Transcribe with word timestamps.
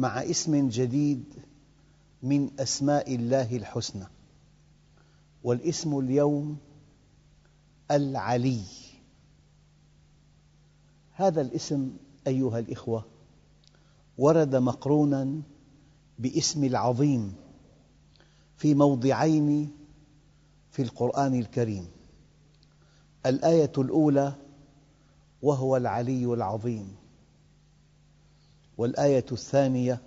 مع 0.00 0.22
اسم 0.22 0.68
جديد 0.68 1.24
من 2.22 2.50
أسماء 2.60 3.14
الله 3.14 3.56
الحسنى 3.56 4.06
والاسم 5.44 5.98
اليوم 5.98 6.58
العلي. 7.90 8.62
هذا 11.12 11.40
الاسم 11.40 11.90
أيها 12.26 12.58
الإخوة 12.58 13.04
ورد 14.18 14.56
مقرونا 14.56 15.42
باسم 16.18 16.64
العظيم 16.64 17.34
في 18.56 18.74
موضعين 18.74 19.70
في 20.70 20.82
القرآن 20.82 21.34
الكريم. 21.34 21.88
الآية 23.26 23.72
الأولى 23.78 24.32
وهو 25.42 25.76
العلي 25.76 26.24
العظيم. 26.24 26.96
والآية 28.80 29.24
الثانية 29.32 30.00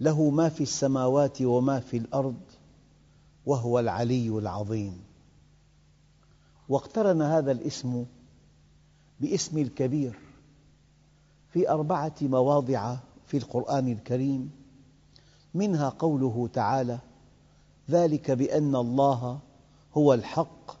له 0.00 0.30
ما 0.30 0.48
في 0.48 0.62
السماوات 0.62 1.42
وما 1.42 1.80
في 1.80 1.96
الأرض 1.96 2.40
وهو 3.46 3.78
العلي 3.78 4.28
العظيم. 4.28 5.00
واقترن 6.68 7.22
هذا 7.22 7.52
الاسم 7.52 8.04
باسم 9.20 9.58
الكبير 9.58 10.18
في 11.52 11.70
أربعة 11.70 12.14
مواضع 12.22 12.96
في 13.26 13.36
القرآن 13.36 13.92
الكريم. 13.92 14.50
منها 15.54 15.88
قوله 15.88 16.48
تعالى 16.52 16.98
ذلك 17.90 18.30
بأن 18.30 18.76
الله 18.76 19.38
هو 19.96 20.14
الحق 20.14 20.76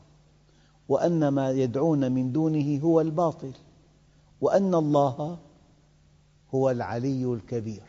وأن 0.88 1.28
ما 1.28 1.50
يدعون 1.50 2.12
من 2.12 2.32
دونه 2.32 2.80
هو 2.82 3.00
الباطل 3.00 3.52
وأن 4.40 4.74
الله 4.74 5.38
هو 6.54 6.70
العلي 6.70 7.24
الكبير 7.24 7.82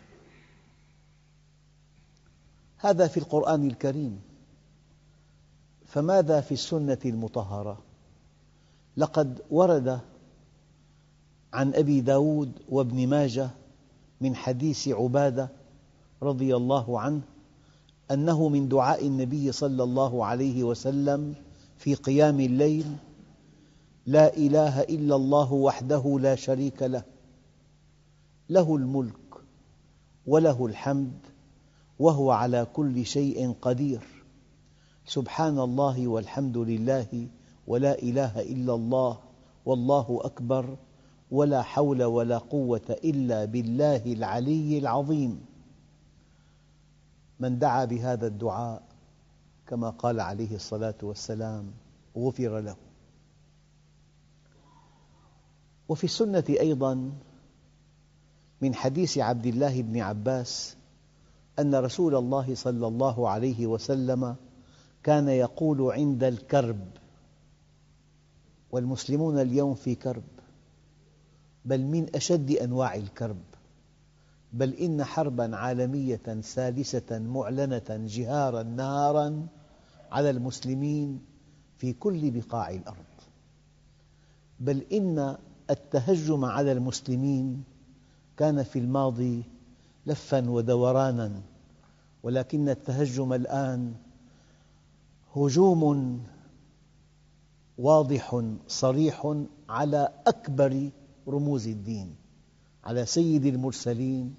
هذا 2.77 3.07
في 3.07 3.17
القرآن 3.17 3.67
الكريم 3.67 4.21
فماذا 5.85 6.41
في 6.41 6.51
السنة 6.51 6.97
المطهرة؟ 7.05 7.77
لقد 8.97 9.41
ورد 9.51 9.99
عن 11.53 11.73
أبي 11.73 12.01
داود 12.01 12.51
وابن 12.69 13.07
ماجه 13.07 13.49
من 14.21 14.35
حديث 14.35 14.87
عبادة 14.87 15.49
رضي 16.21 16.55
الله 16.55 16.99
عنه 16.99 17.21
أنه 18.11 18.49
من 18.49 18.69
دعاء 18.69 19.07
النبي 19.07 19.51
صلى 19.51 19.83
الله 19.83 20.25
عليه 20.25 20.63
وسلم 20.63 21.35
في 21.77 21.95
قيام 21.95 22.39
الليل 22.39 22.95
لا 24.05 24.37
إله 24.37 24.81
إلا 24.81 25.15
الله 25.15 25.53
وحده 25.53 26.19
لا 26.21 26.35
شريك 26.35 26.83
له 26.83 27.14
له 28.49 28.75
الملك 28.75 29.33
وله 30.27 30.65
الحمد 30.65 31.19
وهو 31.99 32.31
على 32.31 32.67
كل 32.73 33.05
شيء 33.05 33.55
قدير. 33.61 34.01
سبحان 35.05 35.59
الله 35.59 36.07
والحمد 36.07 36.57
لله 36.57 37.27
ولا 37.67 37.99
إله 37.99 38.41
إلا 38.41 38.73
الله 38.75 39.19
والله 39.65 40.19
أكبر 40.23 40.77
ولا 41.31 41.61
حول 41.61 42.03
ولا 42.03 42.37
قوة 42.37 42.97
إلا 43.03 43.45
بالله 43.45 44.13
العلي 44.13 44.77
العظيم. 44.77 45.45
من 47.39 47.59
دعا 47.59 47.85
بهذا 47.85 48.27
الدعاء 48.27 48.83
كما 49.67 49.89
قال 49.89 50.19
عليه 50.19 50.55
الصلاة 50.55 50.97
والسلام 51.03 51.71
غفر 52.17 52.59
له. 52.59 52.75
وفي 55.89 56.03
السنة 56.03 56.43
أيضاً 56.49 57.11
من 58.61 58.75
حديث 58.75 59.17
عبد 59.17 59.45
الله 59.45 59.81
بن 59.81 59.99
عباس 59.99 60.75
أن 61.59 61.75
رسول 61.75 62.15
الله 62.15 62.55
صلى 62.55 62.87
الله 62.87 63.29
عليه 63.29 63.67
وسلم 63.67 64.35
كان 65.03 65.27
يقول 65.27 65.91
عند 65.91 66.23
الكرب 66.23 66.79
والمسلمون 68.71 69.39
اليوم 69.39 69.75
في 69.75 69.95
كرب 69.95 70.23
بل 71.65 71.81
من 71.81 72.15
أشد 72.15 72.51
أنواع 72.51 72.95
الكرب 72.95 73.41
بل 74.53 74.73
إن 74.73 75.03
حرباً 75.03 75.55
عالمية 75.55 76.41
ثالثة 76.41 77.19
معلنة 77.19 77.83
جهاراً 77.89 78.63
نهاراً 78.63 79.47
على 80.11 80.29
المسلمين 80.29 81.21
في 81.77 81.93
كل 81.93 82.31
بقاع 82.31 82.69
الأرض 82.69 83.15
بل 84.59 84.81
إن 84.93 85.37
التهجم 85.69 86.45
على 86.45 86.71
المسلمين 86.71 87.63
كان 88.37 88.63
في 88.63 88.79
الماضي 88.79 89.43
لفاً 90.05 90.49
ودورانا 90.49 91.41
ولكن 92.23 92.69
التهجم 92.69 93.33
الآن 93.33 93.93
هجوم 95.35 96.23
واضح 97.77 98.41
صريح 98.67 99.35
على 99.69 100.13
أكبر 100.27 100.89
رموز 101.27 101.67
الدين 101.67 102.15
على 102.83 103.05
سيد 103.05 103.45
المرسلين 103.45 104.35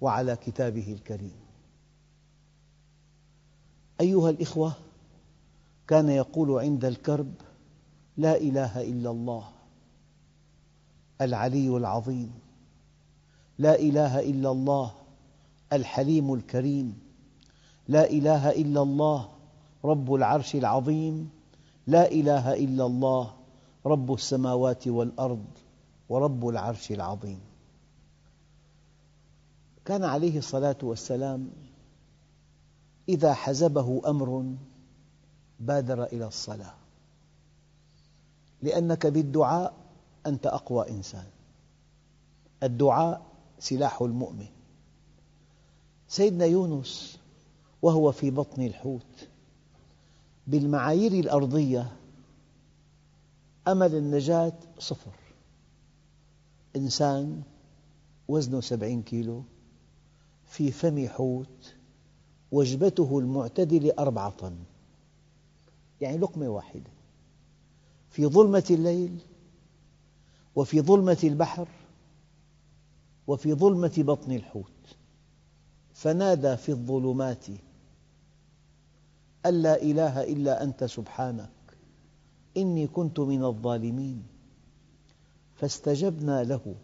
وعلى 0.00 0.36
كتابه 0.36 0.92
الكريم. 0.92 1.36
أيها 4.00 4.30
الأخوة 4.30 4.72
كان 5.88 6.08
يقول 6.08 6.60
عند 6.60 6.84
الكرب 6.84 7.32
لا 8.16 8.36
إله 8.36 8.82
إلا 8.82 9.10
الله 9.10 9.48
العلي 11.20 11.76
العظيم. 11.76 12.45
لا 13.58 13.78
إله 13.78 14.20
إلا 14.20 14.50
الله 14.50 14.94
الحليم 15.72 16.34
الكريم. 16.34 16.98
لا 17.88 18.10
إله 18.10 18.50
إلا 18.50 18.82
الله 18.82 19.28
رب 19.84 20.14
العرش 20.14 20.54
العظيم. 20.54 21.30
لا 21.86 22.10
إله 22.12 22.54
إلا 22.54 22.86
الله 22.86 23.34
رب 23.86 24.12
السماوات 24.14 24.88
والأرض 24.88 25.44
ورب 26.08 26.48
العرش 26.48 26.92
العظيم. 26.92 27.40
كان 29.84 30.04
عليه 30.04 30.38
الصلاة 30.38 30.76
والسلام 30.82 31.50
إذا 33.08 33.34
حزبه 33.34 34.02
أمر 34.06 34.54
بادر 35.60 36.04
إلى 36.04 36.26
الصلاة. 36.26 36.74
لأنك 38.62 39.06
بالدعاء 39.06 39.74
أنت 40.26 40.46
أقوى 40.46 40.90
إنسان. 40.90 41.26
الدعاء 42.62 43.35
سلاح 43.58 44.02
المؤمن. 44.02 44.46
سيدنا 46.08 46.44
يونس 46.44 47.18
وهو 47.82 48.12
في 48.12 48.30
بطن 48.30 48.62
الحوت 48.62 49.28
بالمعايير 50.46 51.12
الأرضية 51.12 51.92
أمل 53.68 53.94
النجاة 53.94 54.58
صفر. 54.78 55.14
إنسان 56.76 57.42
وزنه 58.28 58.60
سبعين 58.60 59.02
كيلو 59.02 59.42
في 60.46 60.72
فم 60.72 61.08
حوت 61.08 61.74
وجبته 62.52 63.18
المعتدلة 63.18 63.92
أربعة 63.98 64.30
طن. 64.30 64.56
يعني 66.00 66.18
لقمة 66.18 66.48
واحدة. 66.48 66.90
في 68.10 68.26
ظلمة 68.26 68.64
الليل 68.70 69.18
وفي 70.56 70.80
ظلمة 70.80 71.18
البحر 71.24 71.68
وفي 73.26 73.54
ظلمة 73.54 73.92
بطن 73.98 74.32
الحوت. 74.32 74.96
فنادى 75.92 76.56
في 76.56 76.68
الظلمات 76.68 77.46
أن 79.46 79.62
لا 79.62 79.82
إله 79.82 80.22
إلا 80.22 80.62
أنت 80.62 80.84
سبحانك 80.84 81.50
إني 82.56 82.86
كنت 82.86 83.20
من 83.20 83.44
الظالمين. 83.44 84.26
فاستجبنا 85.54 86.44
له 86.44 86.74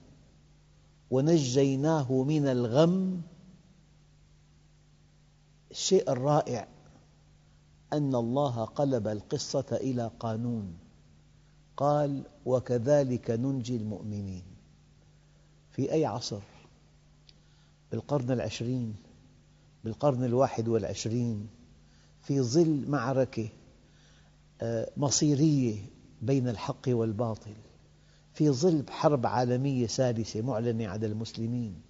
ونجيناه 1.10 2.12
من 2.12 2.46
الغم. 2.46 3.22
الشيء 5.70 6.12
الرائع 6.12 6.68
أن 7.92 8.14
الله 8.14 8.64
قلب 8.64 9.08
القصة 9.08 9.66
إلى 9.72 10.10
قانون. 10.20 10.78
قال 11.76 12.22
وكذلك 12.46 13.30
ننجي 13.30 13.76
المؤمنين. 13.76 14.51
في 15.72 15.92
أي 15.92 16.06
عصر؟ 16.06 16.40
بالقرن 17.90 18.30
العشرين 18.30 18.96
بالقرن 19.84 20.24
الواحد 20.24 20.68
والعشرين 20.68 21.48
في 22.22 22.40
ظل 22.40 22.84
معركة 22.88 23.48
آه، 24.60 24.90
مصيرية 24.96 25.76
بين 26.22 26.48
الحق 26.48 26.88
والباطل 26.88 27.54
في 28.34 28.50
ظل 28.50 28.84
حرب 28.90 29.26
عالمية 29.26 29.86
ثالثة 29.86 30.42
معلنة 30.42 30.88
على 30.88 31.06
المسلمين. 31.06 31.82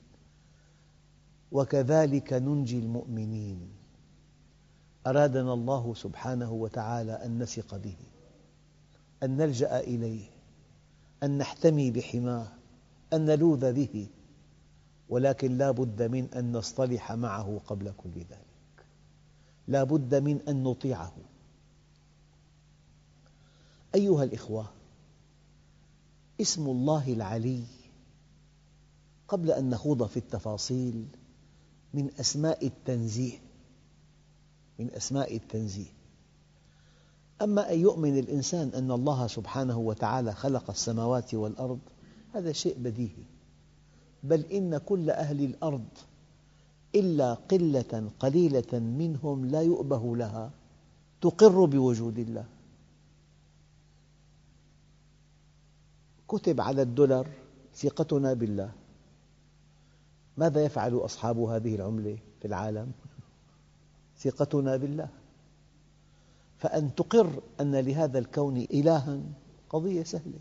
وكذلك 1.52 2.32
ننجي 2.32 2.78
المؤمنين. 2.78 3.68
أرادنا 5.06 5.52
الله 5.52 5.94
سبحانه 5.94 6.52
وتعالى 6.52 7.12
أن 7.12 7.38
نثق 7.42 7.76
به 7.76 7.96
أن 9.22 9.36
نلجأ 9.36 9.80
إليه 9.80 10.24
أن 11.22 11.38
نحتمي 11.38 11.90
بحماه. 11.90 12.48
أن 13.12 13.24
نلوذ 13.24 13.72
به 13.72 14.06
ولكن 15.08 15.58
لا 15.58 15.70
بد 15.70 16.02
من 16.02 16.28
أن 16.34 16.52
نصطلح 16.52 17.12
معه 17.12 17.60
قبل 17.66 17.92
كل 17.96 18.18
ذلك. 18.18 18.86
لا 19.68 19.84
بد 19.84 20.14
من 20.14 20.40
أن 20.48 20.62
نطيعه. 20.62 21.12
أيها 23.94 24.24
الإخوة 24.24 24.66
اسم 26.40 26.66
الله 26.66 27.12
العلي 27.12 27.64
قبل 29.28 29.50
أن 29.50 29.70
نخوض 29.70 30.06
في 30.06 30.16
التفاصيل 30.16 31.06
من 31.94 32.10
أسماء 32.20 32.66
التنزيه 32.66 33.38
من 34.78 34.90
أسماء 34.90 35.36
التنزيه. 35.36 35.92
أما 37.42 37.72
أن 37.72 37.80
يؤمن 37.80 38.18
الإنسان 38.18 38.68
أن 38.68 38.90
الله 38.90 39.26
سبحانه 39.26 39.78
وتعالى 39.78 40.34
خلق 40.34 40.70
السماوات 40.70 41.34
والأرض 41.34 41.78
هذا 42.32 42.52
شيء 42.52 42.76
بديهي. 42.78 43.24
بل 44.22 44.40
إن 44.40 44.78
كل 44.78 45.10
أهل 45.10 45.44
الأرض 45.44 45.88
إلا 46.94 47.34
قلة 47.34 48.10
قليلة 48.20 48.78
منهم 48.78 49.46
لا 49.46 49.62
يؤبه 49.62 50.16
لها 50.16 50.50
تقر 51.20 51.64
بوجود 51.64 52.18
الله. 52.18 52.44
كتب 56.28 56.60
على 56.60 56.82
الدولار 56.82 57.28
ثقتنا 57.74 58.32
بالله. 58.32 58.72
ماذا 60.36 60.64
يفعل 60.64 60.94
أصحاب 60.94 61.38
هذه 61.38 61.74
العملة 61.74 62.18
في 62.40 62.48
العالم؟ 62.48 62.92
ثقتنا 64.18 64.76
بالله. 64.76 65.08
فأن 66.58 66.94
تقر 66.94 67.42
أن 67.60 67.76
لهذا 67.76 68.18
الكون 68.18 68.56
إلها 68.56 69.20
قضية 69.70 70.02
سهلة. 70.02 70.38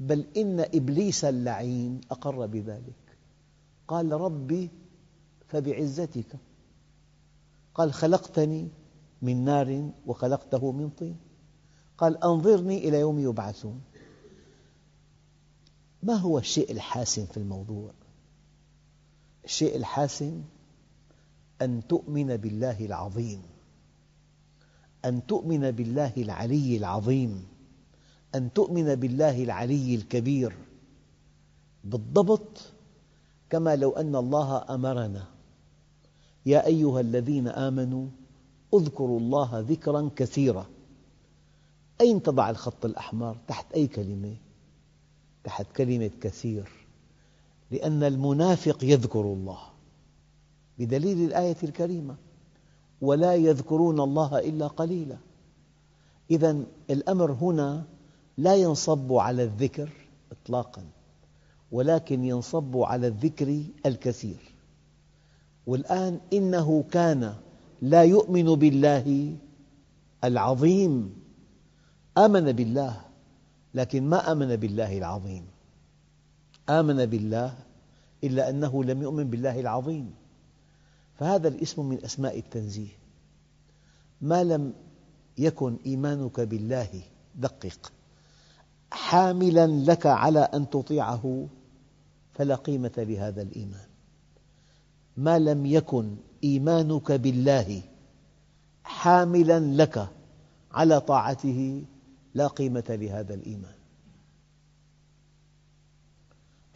بل 0.00 0.26
إن 0.36 0.60
إبليس 0.60 1.24
اللعين 1.24 2.00
أقر 2.10 2.46
بذلك. 2.46 3.16
قال 3.88 4.12
ربي 4.12 4.70
فبعزتك. 5.48 6.36
قال 7.74 7.92
خلقتني 7.92 8.68
من 9.22 9.44
نار 9.44 9.90
وخلقته 10.06 10.72
من 10.72 10.90
طين. 10.90 11.16
قال 11.98 12.24
أنظرني 12.24 12.88
إلى 12.88 13.00
يوم 13.00 13.18
يبعثون. 13.18 13.80
ما 16.02 16.14
هو 16.14 16.38
الشيء 16.38 16.72
الحاسم 16.72 17.26
في 17.26 17.36
الموضوع؟ 17.36 17.92
الشيء 19.44 19.76
الحاسم 19.76 20.42
أن 21.62 21.86
تؤمن 21.88 22.36
بالله 22.36 22.86
العظيم. 22.86 23.42
أن 25.04 25.26
تؤمن 25.26 25.70
بالله 25.70 26.12
العلي 26.16 26.76
العظيم. 26.76 27.46
أن 28.34 28.52
تؤمن 28.52 28.94
بالله 28.94 29.44
العلي 29.44 29.94
الكبير 29.94 30.54
بالضبط 31.84 32.72
كما 33.50 33.76
لو 33.76 33.90
أن 33.90 34.16
الله 34.16 34.74
أمرنا. 34.74 35.24
يا 36.46 36.66
أيها 36.66 37.00
الذين 37.00 37.48
آمنوا 37.48 38.06
اذكروا 38.74 39.20
الله 39.20 39.60
ذكرا 39.60 40.10
كثيرا. 40.16 40.66
أين 42.00 42.22
تضع 42.22 42.50
الخط 42.50 42.84
الأحمر؟ 42.84 43.36
تحت 43.48 43.72
أي 43.72 43.86
كلمة؟ 43.86 44.36
تحت 45.44 45.66
كلمة 45.76 46.10
كثير. 46.20 46.68
لأن 47.70 48.02
المنافق 48.02 48.84
يذكر 48.84 49.20
الله 49.20 49.58
بدليل 50.78 51.24
الآية 51.24 51.56
الكريمة. 51.62 52.16
ولا 53.00 53.34
يذكرون 53.34 54.00
الله 54.00 54.38
إلا 54.38 54.66
قليلا. 54.66 55.16
إذا 56.30 56.64
الأمر 56.90 57.32
هنا 57.32 57.84
لا 58.40 58.56
ينصب 58.56 59.12
على 59.12 59.42
الذكر 59.42 59.90
إطلاقا 60.32 60.84
ولكن 61.72 62.24
ينصب 62.24 62.76
على 62.76 63.06
الذكر 63.06 63.64
الكثير. 63.86 64.40
والآن 65.66 66.20
إنه 66.32 66.84
كان 66.90 67.34
لا 67.82 68.02
يؤمن 68.04 68.44
بالله 68.44 69.36
العظيم. 70.24 71.14
آمن 72.18 72.52
بالله 72.52 73.00
لكن 73.74 74.08
ما 74.08 74.32
آمن 74.32 74.56
بالله 74.56 74.98
العظيم؟ 74.98 75.44
آمن 76.68 77.06
بالله 77.06 77.54
إلا 78.24 78.50
أنه 78.50 78.84
لم 78.84 79.02
يؤمن 79.02 79.30
بالله 79.30 79.60
العظيم. 79.60 80.14
فهذا 81.14 81.48
الاسم 81.48 81.84
من 81.84 82.04
أسماء 82.04 82.38
التنزيه. 82.38 82.96
ما 84.20 84.44
لم 84.44 84.72
يكن 85.38 85.76
إيمانك 85.86 86.40
بالله 86.40 86.88
دقق. 87.34 87.92
حاملا 88.90 89.66
لك 89.66 90.06
على 90.06 90.40
أن 90.40 90.70
تطيعه 90.70 91.46
فلا 92.32 92.54
قيمة 92.54 92.92
لهذا 92.96 93.42
الإيمان. 93.42 93.86
ما 95.16 95.38
لم 95.38 95.66
يكن 95.66 96.16
إيمانك 96.44 97.12
بالله 97.12 97.82
حاملا 98.84 99.60
لك 99.82 100.08
على 100.72 101.00
طاعته 101.00 101.84
لا 102.34 102.46
قيمة 102.46 102.84
لهذا 102.88 103.34
الإيمان. 103.34 103.74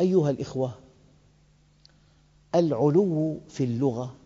أيها 0.00 0.30
الإخوة 0.30 0.74
العلو 2.54 3.40
في 3.48 3.64
اللغة 3.64 4.16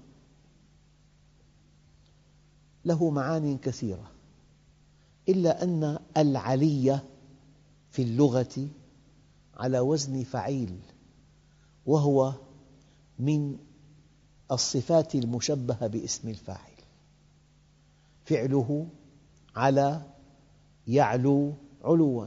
له 2.85 3.11
معان 3.11 3.59
كثيرة 3.59 4.11
إلا 5.29 5.63
أن 5.63 5.99
العلي 6.17 7.01
في 7.91 8.03
اللغة 8.03 8.69
على 9.57 9.81
وزن 9.81 10.25
فعيل 10.25 10.79
وهو 11.87 12.35
من 13.19 13.59
الصفات 14.53 15.15
المشبهة 15.15 15.87
باسم 15.87 16.29
الفاعل. 16.29 16.73
فعله 18.25 18.87
على 19.57 20.03
يعلو 20.87 21.55
علوا. 21.85 22.27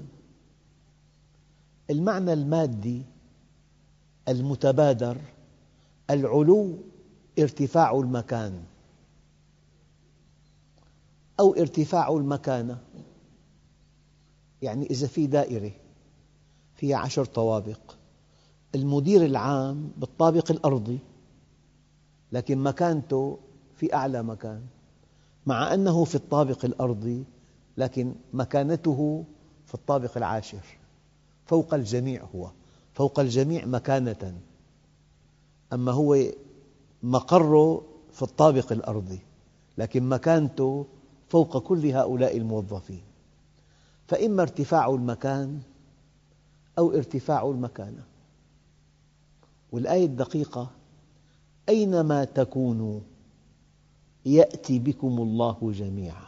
المعنى 1.90 2.34
المادي 2.34 3.06
المتبادر 4.28 5.18
العلو 6.10 6.78
ارتفاع 7.40 7.92
المكان 7.92 8.64
أو 11.40 11.54
ارتفاع 11.54 12.10
المكانة 12.10 12.78
يعني 14.62 14.86
إذا 14.86 15.08
في 15.08 15.28
دائرة 15.28 15.72
فيها 16.76 16.98
عشر 16.98 17.26
طوابق. 17.26 17.80
المدير 18.76 19.26
العام 19.26 19.92
بالطابق 19.98 20.52
الأرضي 20.52 21.00
لكن 22.32 22.58
مكانته 22.58 23.38
في 23.76 23.94
أعلى 23.94 24.24
مكان. 24.24 24.62
مع 25.46 25.74
أنه 25.74 26.04
في 26.04 26.16
الطابق 26.16 26.66
الأرضي 26.66 27.24
لكن 27.78 28.16
مكانته 28.34 29.24
في 29.66 29.74
الطابق 29.74 30.18
العاشر. 30.18 30.64
فوق 31.46 31.74
الجميع 31.74 32.24
هو 32.36 32.52
فوق 32.94 33.20
الجميع 33.20 33.66
مكانة. 33.66 34.38
أما 35.74 35.92
هو 35.92 36.18
مقره 37.04 37.84
في 38.14 38.22
الطابق 38.22 38.72
الأرضي 38.72 39.20
لكن 39.78 40.10
مكانته 40.10 40.86
فوق 41.30 41.58
كل 41.58 41.86
هؤلاء 41.86 42.38
الموظفين. 42.38 43.02
فإما 44.12 44.42
ارتفاع 44.42 44.90
المكان 44.90 45.62
أو 46.78 46.92
ارتفاع 46.92 47.50
المكانة 47.50 48.04
والآية 49.72 50.06
الدقيقة 50.06 50.72
أينما 51.70 52.24
تكونوا 52.24 53.00
يأتي 54.26 54.80
بكم 54.80 55.22
الله 55.22 55.72
جميعا. 55.72 56.28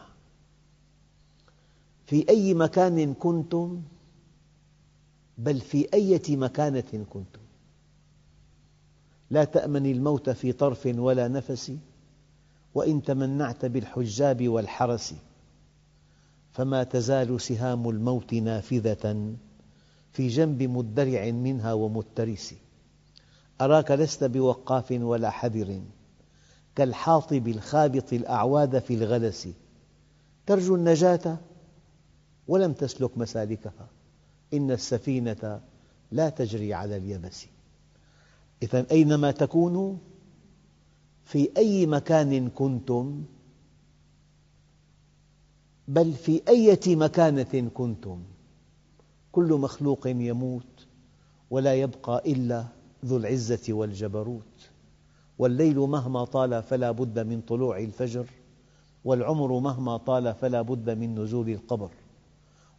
في 2.05 2.29
أي 2.29 2.53
مكان 2.53 3.13
كنتم؟ 3.13 3.81
بل 5.37 5.59
في 5.59 5.93
أية 5.93 6.37
مكانة 6.37 7.05
كنتم. 7.09 7.41
لا 9.29 9.43
تأمن 9.43 9.85
الموت 9.85 10.29
في 10.29 10.51
طرف 10.51 10.85
ولا 10.85 11.27
نفس 11.27 11.73
وإن 12.75 13.03
تمنعت 13.03 13.65
بالحجاب 13.65 14.47
والحرس. 14.47 15.13
فما 16.53 16.83
تزال 16.83 17.41
سهام 17.41 17.89
الموت 17.89 18.33
نافذة 18.33 19.33
في 20.12 20.27
جنب 20.27 20.63
مدرع 20.63 21.31
منها 21.31 21.74
ومترس. 21.74 22.53
أراك 23.62 23.91
لست 23.91 24.24
بوقاف 24.24 24.91
ولا 24.91 25.29
حذر 25.29 25.81
كالحاطب 26.75 27.48
الخابط 27.48 28.13
الأعواد 28.13 28.79
في 28.79 28.93
الغلس. 28.93 29.48
ترجو 30.45 30.75
النجاة 30.75 31.38
ولم 32.48 32.74
تسلك 32.74 33.17
مسالكها. 33.17 33.88
إن 34.53 34.72
السفينة 34.72 35.62
لا 36.12 36.29
تجري 36.29 36.74
على 36.74 36.98
اليبس. 36.98 37.45
إذا 38.63 38.86
أينما 38.91 39.31
تكونوا 39.31 39.95
في 41.24 41.50
أي 41.57 41.86
مكان 41.86 42.50
كنتم 42.50 43.24
بل 45.87 46.13
في 46.13 46.41
أية 46.47 46.95
مكانة 46.95 47.69
كنتم. 47.73 48.23
كل 49.31 49.53
مخلوق 49.53 50.07
يموت 50.07 50.87
ولا 51.51 51.73
يبقى 51.73 52.23
إلا 52.25 52.65
ذو 53.05 53.17
العزة 53.17 53.73
والجبروت. 53.73 54.69
والليل 55.39 55.79
مهما 55.79 56.25
طال 56.25 56.63
فلا 56.63 56.91
بد 56.91 57.19
من 57.19 57.41
طلوع 57.41 57.79
الفجر 57.79 58.25
والعمر 59.05 59.59
مهما 59.59 59.97
طال 59.97 60.33
فلا 60.33 60.61
بد 60.61 60.89
من 60.89 61.19
نزول 61.19 61.49
القبر. 61.49 61.91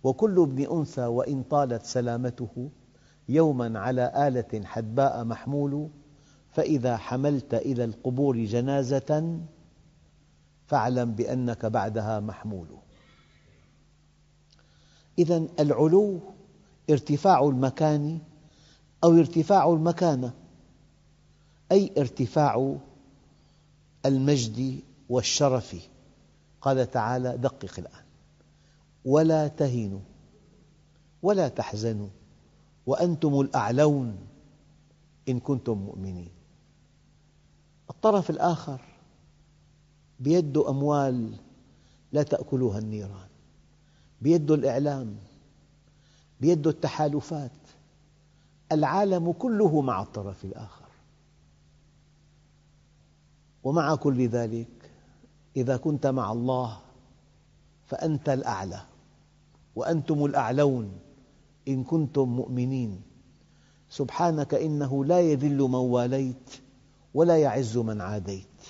وكل 0.04 0.40
ابن 0.42 0.76
أنثى 0.78 1.06
وإن 1.06 1.42
طالت 1.42 1.82
سلامته 1.82 2.70
يوما 3.28 3.78
على 3.78 4.28
آلة 4.28 4.64
حدباء 4.64 5.24
محمول 5.24 5.88
فإذا 6.50 6.96
حملت 6.96 7.54
إلى 7.54 7.84
القبور 7.84 8.36
جنازة 8.44 9.38
فاعلم 10.66 11.12
بأنك 11.12 11.66
بعدها 11.66 12.20
محمول. 12.20 12.66
إذا 15.18 15.46
العلو 15.60 16.20
ارتفاع 16.90 17.44
المكان 17.44 18.18
أو 19.04 19.12
ارتفاع 19.12 19.68
المكانة 19.68 20.32
أي 21.72 21.92
ارتفاع 21.98 22.76
المجد 24.06 24.82
والشرف. 25.08 25.88
قال 26.60 26.90
تعالى 26.90 27.36
دقق 27.36 27.78
الآن. 27.78 28.04
ولا 29.04 29.48
تهنوا 29.48 30.00
ولا 31.22 31.48
تحزنوا 31.48 32.08
وأنتم 32.86 33.40
الأعلون 33.40 34.16
إن 35.28 35.40
كنتم 35.40 35.78
مؤمنين. 35.78 36.30
الطرف 37.90 38.30
الآخر 38.30 38.80
بيده 40.20 40.70
أموال 40.70 41.36
لا 42.12 42.22
تأكلها 42.22 42.78
النيران. 42.78 43.33
بيده 44.24 44.54
الإعلام 44.54 45.16
بيده 46.40 46.70
التحالفات. 46.70 47.50
العالم 48.72 49.32
كله 49.32 49.80
مع 49.80 50.02
الطرف 50.02 50.44
الآخر. 50.44 50.88
ومع 53.64 53.94
كل 53.94 54.28
ذلك 54.28 54.90
إذا 55.56 55.76
كنت 55.76 56.06
مع 56.06 56.32
الله 56.32 56.80
فأنت 57.86 58.28
الأعلى 58.28 58.80
وأنتم 59.76 60.24
الأعلون 60.24 60.92
إن 61.68 61.84
كنتم 61.84 62.28
مؤمنين. 62.28 63.02
سبحانك 63.90 64.54
إنه 64.54 65.04
لا 65.04 65.20
يذل 65.20 65.58
من 65.58 65.74
واليت 65.74 66.60
ولا 67.14 67.38
يعز 67.38 67.76
من 67.78 68.00
عاديت. 68.00 68.60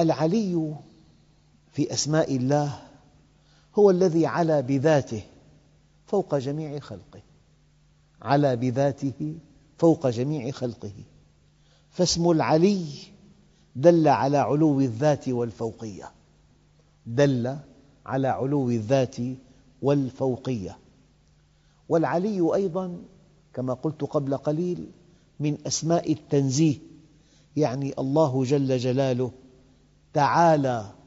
العلي 0.00 0.76
في 1.78 1.92
أسماء 1.92 2.36
الله 2.36 2.78
هو 3.74 3.90
الذي 3.90 4.26
علا 4.26 4.60
بذاته 4.60 5.22
فوق 6.06 6.34
جميع 6.34 6.78
خلقه. 6.78 7.22
علا 8.22 8.54
بذاته 8.54 9.38
فوق 9.76 10.06
جميع 10.06 10.50
خلقه. 10.50 10.92
فاسم 11.90 12.30
العلي 12.30 12.86
دل 13.76 14.08
على 14.08 14.38
علو 14.38 14.80
الذات 14.80 15.28
والفوقية. 15.28 16.10
دل 17.06 17.56
على 18.06 18.28
علو 18.28 18.70
الذات 18.70 19.16
والفوقية. 19.82 20.78
والعلي 21.88 22.54
أيضا 22.54 23.02
كما 23.54 23.74
قلت 23.74 24.04
قبل 24.04 24.36
قليل 24.36 24.90
من 25.40 25.58
أسماء 25.66 26.12
التنزيه 26.12 26.78
يعني 27.56 27.94
الله 27.98 28.44
جل 28.44 28.78
جلاله 28.78 29.30
تعالى 30.12 30.97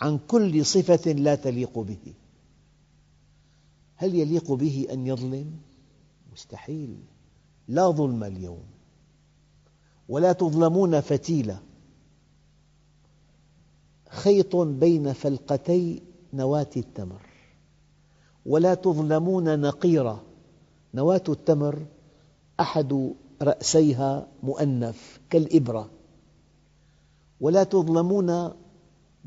عن 0.00 0.18
كل 0.28 0.66
صفة 0.66 1.12
لا 1.12 1.34
تليق 1.34 1.78
به. 1.78 2.14
هل 3.96 4.14
يليق 4.14 4.52
به 4.52 4.86
أن 4.92 5.06
يظلم؟ 5.06 5.52
مستحيل. 6.32 6.96
لا 7.68 7.90
ظلم 7.90 8.24
اليوم. 8.24 8.64
ولا 10.08 10.32
تظلمون 10.32 11.00
فتيلا. 11.00 11.58
خيط 14.08 14.56
بين 14.56 15.12
فلقتي 15.12 16.02
نواة 16.32 16.70
التمر. 16.76 17.22
ولا 18.46 18.74
تظلمون 18.74 19.60
نقيرا. 19.60 20.22
نواة 20.94 21.24
التمر 21.28 21.86
أحد 22.60 23.14
رأسيها 23.42 24.26
مؤنث 24.42 25.18
كالإبرة. 25.30 25.90
ولا 27.40 27.64
تظلمون 27.64 28.52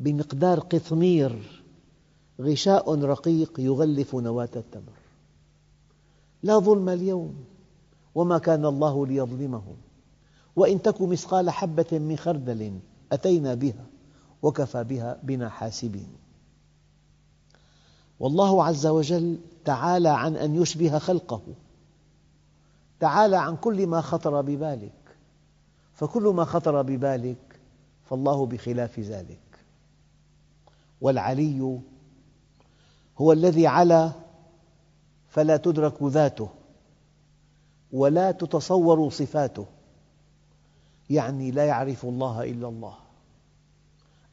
بمقدار 0.01 0.59
قطمير 0.59 1.61
غشاء 2.41 2.99
رقيق 2.99 3.59
يغلف 3.59 4.15
نواة 4.15 4.49
التمر. 4.55 5.01
لا 6.43 6.59
ظلم 6.59 6.89
اليوم 6.89 7.35
وما 8.15 8.37
كان 8.37 8.65
الله 8.65 9.07
ليظلمهم. 9.07 9.75
وإن 10.55 10.81
تك 10.81 11.01
مثقال 11.01 11.49
حبة 11.49 11.85
من 11.91 12.17
خردل 12.17 12.79
أتينا 13.11 13.53
بها 13.53 13.85
وكفى 14.41 14.83
بها 14.83 15.19
بنا 15.23 15.49
حاسبين. 15.49 16.09
والله 18.19 18.63
عز 18.63 18.87
وجل 18.87 19.37
تعالى 19.65 20.09
عن 20.09 20.35
أن 20.35 20.55
يشبه 20.55 20.99
خلقه. 20.99 21.41
تعالى 22.99 23.37
عن 23.37 23.55
كل 23.55 23.87
ما 23.87 24.01
خطر 24.01 24.41
ببالك. 24.41 25.15
فكل 25.93 26.23
ما 26.23 26.45
خطر 26.45 26.81
ببالك 26.81 27.59
فالله 28.09 28.45
بخلاف 28.45 28.99
ذلك. 28.99 29.50
والعلي 31.01 31.79
هو 33.17 33.31
الذي 33.31 33.67
علا 33.67 34.11
فلا 35.29 35.57
تدرك 35.57 36.03
ذاته 36.03 36.49
ولا 37.91 38.31
تتصور 38.31 39.09
صفاته. 39.09 39.65
يعني 41.09 41.51
لا 41.51 41.65
يعرف 41.65 42.05
الله 42.05 42.43
إلا 42.43 42.67
الله. 42.67 42.95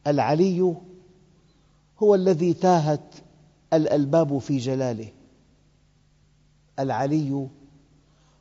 العلي 0.06 0.74
هو 2.02 2.14
الذي 2.14 2.54
تاهت 2.54 3.14
الألباب 3.72 4.38
في 4.38 4.58
جلاله. 4.58 5.12
العلي 6.78 7.48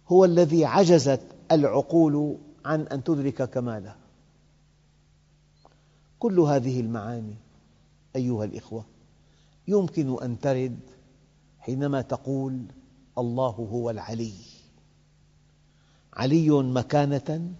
هو 0.07 0.25
الذي 0.25 0.65
عجزت 0.65 1.21
العقول 1.51 2.37
عن 2.65 2.81
أن 2.81 3.03
تدرك 3.03 3.49
كماله. 3.49 3.95
كل 6.19 6.39
هذه 6.39 6.79
المعاني 6.79 7.35
أيها 8.15 8.45
الإخوة. 8.45 8.85
يمكن 9.67 10.23
أن 10.23 10.39
ترد 10.39 10.79
حينما 11.59 12.01
تقول 12.01 12.65
الله 13.17 13.49
هو 13.49 13.89
العلي. 13.89 14.33
علي 16.13 16.49
مكانة 16.49 17.51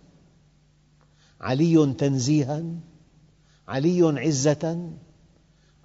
علي 1.41 1.93
تنزيها 1.93 2.63
علي 3.67 4.19
عزة 4.19 4.91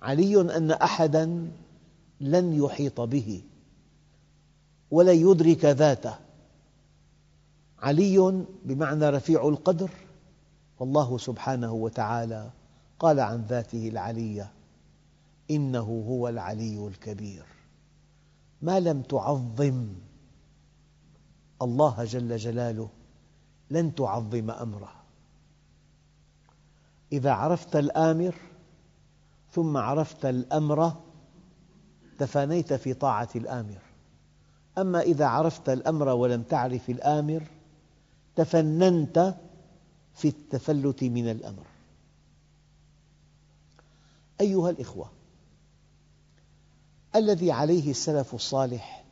علي 0.01 0.41
أن 0.41 0.71
أحدا 0.71 1.53
لن 2.21 2.53
يحيط 2.53 3.01
به 3.01 3.43
ولا 4.91 5.13
يدرك 5.13 5.65
ذاته. 5.65 6.15
علي 7.79 8.45
بمعنى 8.65 9.09
رفيع 9.09 9.49
القدر 9.49 9.91
والله 10.81 11.19
سبحانه 11.19 11.73
وتعالى 11.73 12.51
قال 13.03 13.21
عن 13.21 13.43
ذاته 13.43 13.89
العلية 13.89 14.53
إنه 15.51 16.05
هو 16.09 16.29
العلي 16.29 16.87
الكبير. 16.87 17.45
ما 18.63 18.81
لم 18.81 19.03
تعظم 19.03 19.89
الله 21.63 22.05
جل 22.05 22.37
جلاله 22.37 22.89
لن 23.71 23.95
تعظم 23.95 24.51
أمره. 24.51 24.93
إذا 27.13 27.33
عرفت 27.33 27.77
الآمر 27.77 28.35
ثم 29.51 29.77
عرفت 29.77 30.25
الأمر 30.25 30.93
تفانيت 32.19 32.73
في 32.73 32.95
طاعة 32.95 33.29
الآمر. 33.37 33.79
أما 34.79 35.01
إذا 35.01 35.27
عرفت 35.27 35.69
الأمر 35.69 36.09
ولم 36.09 36.43
تعرف 36.43 36.91
الآمر 36.91 37.43
تفننت 38.37 39.35
في 40.15 40.29
التفلت 40.29 41.05
من 41.05 41.31
الأمر. 41.31 41.72
أيها 44.43 44.71
الإخوة 44.71 45.11
الذي 47.17 47.53
عليه 47.53 47.91
السلف 47.91 48.35
الصالح 48.35 49.05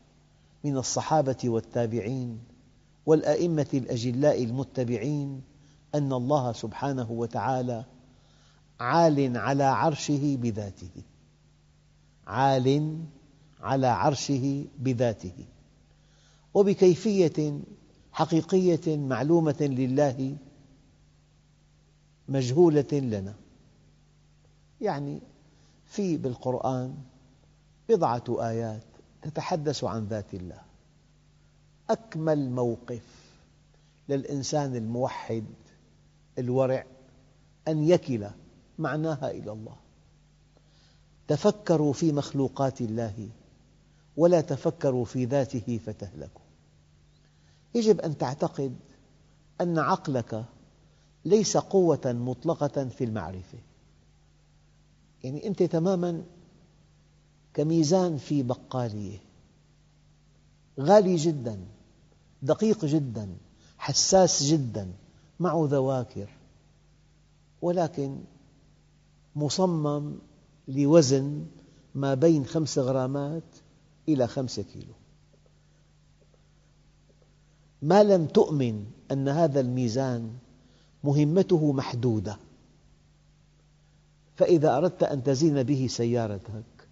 من 0.65 0.77
الصحابة 0.77 1.37
والتابعين 1.45 2.39
والأئمة 3.07 3.67
الأجلاء 3.75 4.45
المتبعين 4.45 5.43
أن 5.95 6.13
الله 6.13 6.53
سبحانه 6.53 7.11
وتعالى 7.11 7.85
عال 8.81 9.37
على 9.37 9.65
عرشه 9.65 10.37
بذاته. 10.37 11.03
عال 12.27 12.99
على 13.61 13.87
عرشه 13.87 14.65
بذاته. 14.79 15.45
وبكيفية 16.55 17.61
حقيقية 18.13 18.97
معلومة 18.97 19.57
لله 19.61 20.37
مجهولة 22.29 22.93
لنا. 22.93 23.35
يعني 24.81 25.21
في 25.87 26.17
بالقرآن 26.17 26.95
بضعة 27.89 28.25
آيات 28.29 28.83
تتحدث 29.23 29.85
عن 29.85 30.05
ذات 30.05 30.35
الله. 30.35 30.63
أكمل 31.91 32.51
موقف 32.51 33.03
للإنسان 34.09 34.77
الموحد 34.77 35.45
الورع 36.39 36.87
أن 37.69 37.89
يكل 37.89 38.27
معناها 38.79 39.31
إلى 39.31 39.53
الله. 39.53 39.77
تفكروا 41.29 41.93
في 41.93 42.13
مخلوقات 42.13 42.81
الله 42.81 43.29
ولا 44.17 44.41
تفكروا 44.41 45.05
في 45.05 45.25
ذاته 45.25 45.81
فتهلكوا. 45.87 46.43
يجب 47.75 48.01
أن 48.01 48.19
تعتقد 48.19 48.77
أن 49.61 49.79
عقلك 49.79 50.45
ليس 51.25 51.57
قوة 51.57 52.01
مطلقة 52.05 52.89
في 52.89 53.05
المعرفة. 53.05 53.59
يعني 55.25 55.47
أنت 55.47 55.63
تماماً 55.63 56.23
كميزان 57.55 58.17
في 58.17 58.43
بقالية. 58.43 59.19
غالي 60.81 61.17
جدا 61.17 61.59
دقيق 62.43 62.85
جدا 62.85 63.37
حساس 63.79 64.43
جدا 64.43 64.93
معه 65.41 65.69
ذواكر 65.71 66.31
ولكن 67.63 68.19
مصمم 69.37 70.19
لوزن 70.69 71.47
ما 71.95 72.15
بين 72.15 72.47
خمس 72.47 72.79
غرامات 72.79 73.43
إلى 74.09 74.27
خمسة 74.27 74.63
كيلو. 74.63 74.95
ما 77.83 78.03
لم 78.03 78.27
تؤمن 78.27 78.87
أن 79.11 79.29
هذا 79.29 79.61
الميزان 79.61 80.33
مهمته 81.05 81.73
محدودة. 81.73 82.37
فإذا 84.41 84.77
أردت 84.77 85.03
أن 85.03 85.23
تزين 85.23 85.63
به 85.63 85.87
سيارتك 85.91 86.89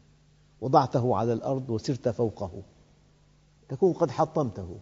وضعته 0.60 1.16
على 1.16 1.32
الأرض 1.32 1.70
وسرت 1.70 2.08
فوقه 2.08 2.62
تكون 3.68 3.92
قد 3.92 4.10
حطمته. 4.10 4.76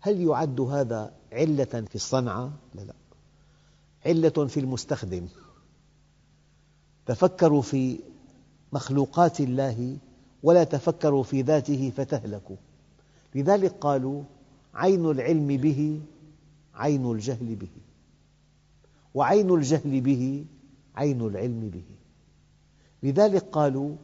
هل 0.00 0.20
يعد 0.20 0.60
هذا 0.60 1.12
علة 1.32 1.64
في 1.64 1.94
الصنعة؟ 1.94 2.52
لا 2.74 2.82
لا. 2.82 2.94
علة 4.06 4.46
في 4.46 4.60
المستخدم. 4.60 5.28
تفكروا 7.06 7.62
في 7.62 7.98
مخلوقات 8.72 9.40
الله 9.40 9.96
ولا 10.42 10.64
تفكروا 10.64 11.22
في 11.22 11.42
ذاته 11.42 11.92
فتهلكوا. 11.96 12.56
لذلك 13.34 13.72
قالوا 13.80 14.22
عين 14.74 15.10
العلم 15.10 15.46
به 15.46 16.00
عين 16.74 17.10
الجهل 17.10 17.54
به. 17.54 17.70
وعين 19.14 19.50
الجهل 19.50 20.00
به 20.00 20.44
عين 20.96 21.20
العلم 21.20 21.70
به. 21.70 21.84
لذلك 23.02 23.42
قالوا 23.42 23.96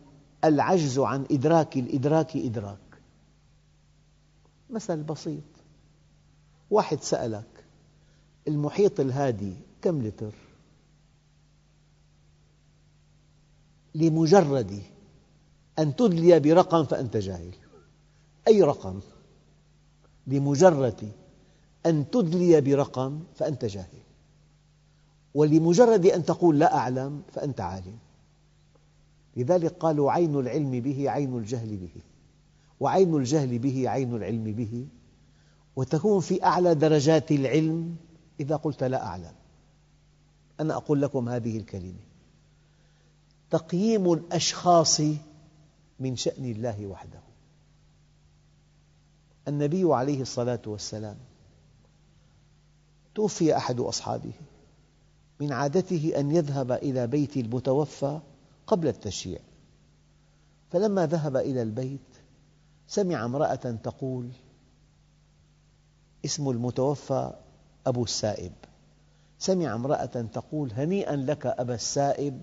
العجز 0.44 0.98
عن 0.98 1.26
إدراك 1.30 1.76
الإدراك 1.76 2.36
إدراك. 2.36 2.78
مثل 4.70 5.02
بسيط. 5.02 5.42
واحد 6.70 7.00
سألك 7.00 7.64
المحيط 8.48 9.00
الهادي 9.00 9.54
كم 9.82 10.02
لتر؟ 10.02 10.34
لمجرد 13.94 14.82
أن 15.78 15.96
تدلي 15.96 16.40
برقم 16.40 16.84
فأنت 16.84 17.16
جاهل. 17.16 17.54
أي 18.48 18.62
رقم؟ 18.62 19.00
لمجرد 20.26 21.12
أن 21.86 22.10
تدلي 22.10 22.60
برقم 22.60 23.20
فأنت 23.34 23.64
جاهل. 23.64 24.02
ولمجرد 25.34 26.06
أن 26.06 26.24
تقول 26.24 26.58
لا 26.58 26.76
أعلم 26.76 27.22
فأنت 27.32 27.60
عالم. 27.60 27.98
لذلك 29.36 29.72
قالوا 29.72 30.12
عين 30.12 30.38
العلم 30.38 30.70
به 30.70 31.10
عين 31.10 31.36
الجهل 31.38 31.76
به 31.76 32.02
وعين 32.80 33.14
الجهل 33.14 33.58
به 33.58 33.88
عين 33.88 34.16
العلم 34.16 34.44
به 34.44 34.86
وتكون 35.76 36.20
في 36.20 36.44
أعلى 36.44 36.74
درجات 36.74 37.32
العلم 37.32 37.96
إذا 38.40 38.56
قلت 38.56 38.84
لا 38.84 39.06
أعلم. 39.06 39.34
أنا 40.60 40.74
أقول 40.74 41.02
لكم 41.02 41.28
هذه 41.28 41.56
الكلمة. 41.58 42.00
تقييم 43.50 44.12
الأشخاص 44.12 45.00
من 46.00 46.16
شأن 46.16 46.44
الله 46.44 46.86
وحده. 46.86 47.20
النبي 49.48 49.94
عليه 49.94 50.22
الصلاة 50.22 50.62
والسلام 50.66 51.16
توفي 53.14 53.56
أحد 53.56 53.80
أصحابه. 53.80 54.32
من 55.42 55.52
عادته 55.52 56.12
أن 56.16 56.30
يذهب 56.30 56.72
إلى 56.72 57.06
بيت 57.06 57.36
المتوفى 57.36 58.20
قبل 58.66 58.88
التشييع 58.88 59.40
فلما 60.70 61.06
ذهب 61.06 61.36
إلى 61.36 61.62
البيت 61.62 62.00
سمع 62.86 63.24
امرأة 63.24 63.54
تقول 63.54 64.30
اسم 66.24 66.50
المتوفى 66.50 67.32
أبو 67.86 68.04
السائب. 68.04 68.52
سمع 69.38 69.74
امرأة 69.74 70.04
تقول 70.06 70.72
هنيئا 70.72 71.16
لك 71.16 71.46
أبا 71.46 71.74
السائب 71.74 72.42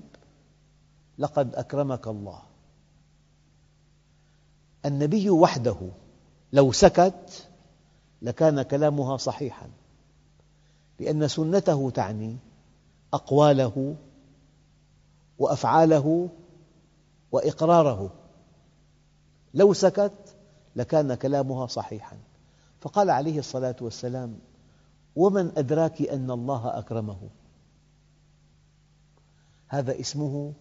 لقد 1.17 1.55
أكرمك 1.55 2.07
الله. 2.07 2.41
النبي 4.85 5.29
وحده 5.29 5.77
لو 6.53 6.71
سكت 6.71 7.47
لكان 8.21 8.61
كلامها 8.61 9.17
صحيحا 9.17 9.69
لأن 10.99 11.27
سنته 11.27 11.89
تعني 11.89 12.37
أقواله 13.13 13.95
وأفعاله 15.39 16.29
وإقراره. 17.31 18.11
لو 19.53 19.73
سكت 19.73 20.35
لكان 20.75 21.15
كلامها 21.15 21.67
صحيحا. 21.67 22.17
فقال 22.81 23.09
عليه 23.09 23.39
الصلاة 23.39 23.75
والسلام 23.81 24.39
ومن 25.15 25.51
أدراك 25.57 26.01
أن 26.01 26.31
الله 26.31 26.79
أكرمه؟ 26.79 27.29
هذا 29.67 29.99
اسمه 29.99 30.53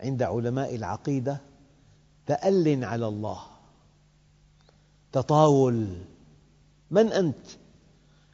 عند 0.00 0.22
علماء 0.22 0.74
العقيدة 0.74 1.40
تأل 2.26 2.84
على 2.84 3.08
الله 3.08 3.40
تطاول 5.12 5.86
من 6.90 7.12
أنت 7.12 7.46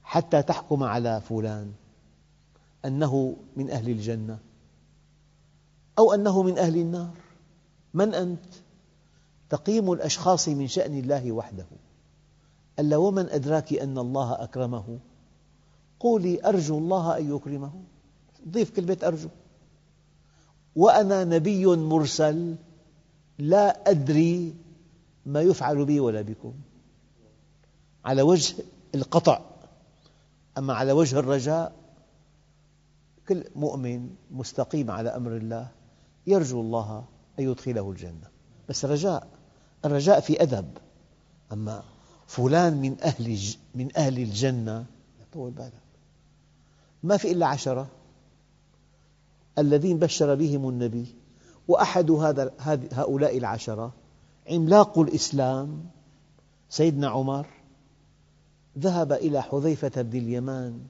حتى 0.03 0.43
تحكم 0.43 0.83
على 0.83 1.21
فلان؟ 1.21 1.73
أنه 2.85 3.37
من 3.57 3.71
أهل 3.71 3.89
الجنة 3.91 4.39
أو 5.99 6.15
أنه 6.15 6.43
من 6.43 6.59
أهل 6.59 6.77
النار؟ 6.77 7.15
من 7.95 8.15
أنت؟ 8.15 8.45
تقييم 9.51 9.93
الأشخاص 9.93 10.49
من 10.49 10.69
شأن 10.69 10.99
الله 10.99 11.33
وحده. 11.33 11.67
ألا 12.79 12.97
ومن 12.97 13.29
أدراك 13.29 13.73
أن 13.73 13.99
الله 13.99 14.43
أكرمه؟ 14.43 14.99
قولي 16.01 16.47
أرجو 16.49 16.79
الله 16.79 17.19
أن 17.19 17.37
يكرمه. 17.37 17.73
ضيف 18.49 18.71
كلمة 18.71 18.99
أرجو. 19.03 19.29
وأنا 20.77 21.25
نبي 21.25 21.67
مرسل 21.67 22.57
لا 23.39 23.91
أدري 23.91 24.55
ما 25.27 25.41
يفعل 25.41 25.85
بي 25.85 26.01
ولا 26.01 26.23
بكم. 26.23 26.53
على 28.05 28.23
وجه 28.23 28.55
القطع. 28.95 29.41
أما 30.59 30.75
على 30.75 30.93
وجه 30.93 31.19
الرجاء 31.19 31.80
كل 33.31 33.45
مؤمن 33.57 34.11
مستقيم 34.31 34.91
على 34.91 35.09
أمر 35.09 35.37
الله 35.37 35.69
يرجو 36.27 36.61
الله 36.61 37.05
أن 37.39 37.45
يدخله 37.45 37.91
الجنة. 37.91 38.29
بس 38.69 38.85
رجاء 38.85 39.29
الرجاء 39.85 40.21
في 40.21 40.43
أدب. 40.43 40.69
أما 41.53 41.83
فلان 42.27 42.81
من 42.81 42.97
أهل 43.03 43.39
من 43.75 43.97
أهل 43.97 44.19
الجنة 44.19 44.87
طول 45.33 45.51
بالك. 45.51 45.73
ما 47.03 47.17
في 47.17 47.33
إلا 47.33 47.47
عشرة. 47.47 47.87
الذين 49.59 49.99
بشر 49.99 50.35
بهم 50.35 50.69
النبي 50.69 51.07
وأحد 51.69 52.11
هذا 52.11 52.53
هؤلاء 52.93 53.39
العشرة 53.39 53.93
عملاق 54.51 54.99
الإسلام 54.99 55.85
سيدنا 56.71 57.09
عمر. 57.09 57.47
ذهب 58.79 59.13
إلى 59.13 59.43
حذيفة 59.43 60.03
بن 60.03 60.19
اليمان 60.19 60.81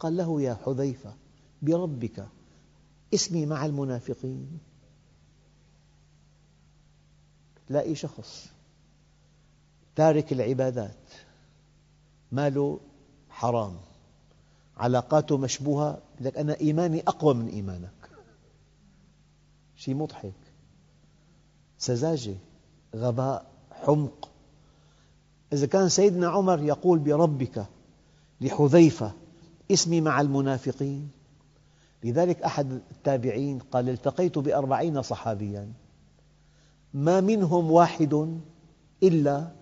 قال 0.00 0.16
له 0.16 0.42
يا 0.42 0.54
حذيفة 0.66 1.27
بربك. 1.62 2.28
اسمي 3.14 3.46
مع 3.46 3.66
المنافقين. 3.66 4.58
تلاقي 7.68 7.94
شخص 7.94 8.48
تارك 9.96 10.32
العبادات. 10.32 11.10
ماله 12.32 12.80
حرام. 13.30 13.76
علاقاته 14.76 15.36
مشبوهة. 15.38 15.98
لك 16.20 16.38
أنا 16.38 16.60
إيماني 16.60 17.00
أقوى 17.00 17.34
من 17.34 17.48
إيمانك. 17.48 18.10
شيء 19.76 19.94
مضحك. 19.94 20.32
سذاجة 21.78 22.36
غباء 22.96 23.50
حمق. 23.70 24.30
إذا 25.52 25.66
كان 25.66 25.88
سيدنا 25.88 26.28
عمر 26.28 26.62
يقول 26.62 26.98
بربك 26.98 27.66
لحذيفة 28.40 29.12
اسمي 29.72 30.00
مع 30.00 30.20
المنافقين. 30.20 31.10
لذلك 32.04 32.42
أحد 32.42 32.72
التابعين 32.72 33.58
قال 33.58 33.88
التقيت 33.88 34.38
بأربعين 34.38 35.02
صحابيا. 35.02 35.72
ما 36.94 37.20
منهم 37.20 37.70
واحد 37.70 38.38
إلا 39.02 39.52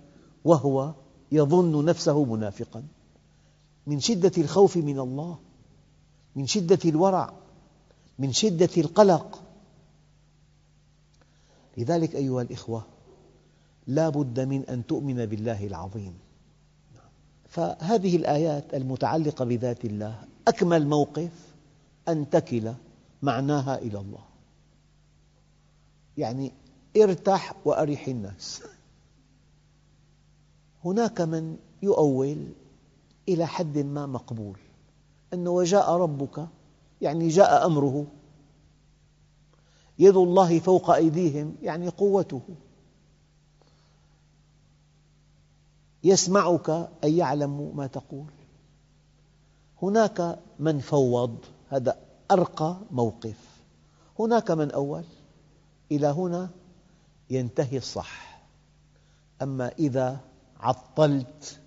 وهو 0.44 0.94
يظن 1.32 1.84
نفسه 1.84 2.24
منافقا. 2.24 2.82
من 3.86 4.00
شدة 4.00 4.32
الخوف 4.38 4.76
من 4.76 4.98
الله 4.98 5.38
من 6.36 6.46
شدة 6.46 6.78
الورع 6.84 7.32
من 8.18 8.32
شدة 8.32 8.68
القلق. 8.78 9.42
لذلك 11.76 12.14
أيها 12.14 12.42
الإخوة 12.42 12.86
لا 13.86 14.08
بد 14.08 14.40
من 14.40 14.64
أن 14.64 14.86
تؤمن 14.86 15.26
بالله 15.26 15.66
العظيم. 15.66 16.14
فهذه 17.48 18.16
الآيات 18.16 18.74
المتعلقة 18.74 19.44
بذات 19.44 19.84
الله 19.84 20.24
أكمل 20.48 20.86
موقف. 20.86 21.45
أن 22.08 22.30
تكل 22.30 22.72
معناها 23.22 23.78
إلى 23.78 23.98
الله. 23.98 24.24
يعني 26.18 26.52
ارتح 26.96 27.54
وأرح 27.64 28.08
الناس. 28.08 28.62
هناك 30.84 31.20
من 31.20 31.56
يؤول 31.82 32.46
إلى 33.28 33.46
حد 33.46 33.78
ما 33.78 34.06
مقبول. 34.06 34.58
أنه 35.34 35.50
وجاء 35.50 35.90
ربك 35.90 36.46
يعني 37.00 37.28
جاء 37.28 37.66
أمره. 37.66 38.06
يد 39.98 40.16
الله 40.16 40.58
فوق 40.58 40.90
أيديهم 40.90 41.56
يعني 41.62 41.88
قوته. 41.88 42.40
يسمعك 46.04 46.88
أي 47.04 47.16
يعلم 47.16 47.76
ما 47.76 47.86
تقول. 47.86 48.30
هناك 49.82 50.38
من 50.58 50.78
فوض. 50.78 51.38
هذا 51.68 51.98
أرقى 52.30 52.76
موقف. 52.90 53.36
هناك 54.18 54.50
من 54.50 54.70
أول 54.70 55.04
إلى 55.92 56.06
هنا 56.06 56.50
ينتهي 57.30 57.76
الصح. 57.76 58.42
أما 59.42 59.68
إذا 59.68 60.20
عطلت 60.60 61.60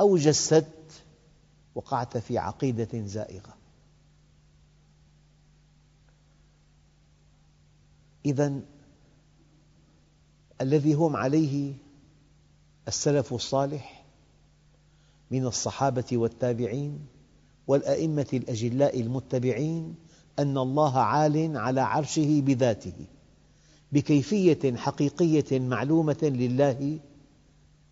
أو 0.00 0.16
جسدت 0.16 0.92
وقعت 1.74 2.18
في 2.18 2.38
عقيدة 2.38 3.06
زائغة. 3.06 3.56
إذا 8.26 8.60
الذي 10.60 10.94
هم 10.94 11.16
عليه 11.16 11.74
السلف 12.88 13.32
الصالح 13.32 14.04
من 15.30 15.46
الصحابة 15.46 16.04
والتابعين 16.12 17.06
والأئمة 17.66 18.26
الأجلاء 18.32 19.00
المتبعين 19.00 19.94
أن 20.38 20.58
الله 20.58 20.98
عال 20.98 21.56
على 21.56 21.80
عرشه 21.80 22.40
بذاته 22.40 22.92
بكيفية 23.92 24.76
حقيقية 24.76 25.58
معلومة 25.58 26.18
لله 26.22 26.98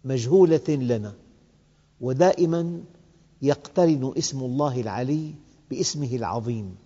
مجهولة 0.04 0.68
لنا 0.68 1.14
ودائما 2.00 2.82
يقترن 3.42 4.12
اسم 4.18 4.40
الله 4.40 4.80
العلي 4.80 5.34
باسمه 5.70 6.16
العظيم 6.16 6.76